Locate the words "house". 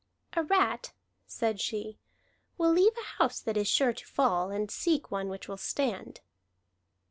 3.19-3.39